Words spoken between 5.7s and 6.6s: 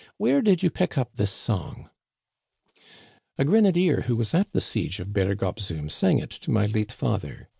sang it to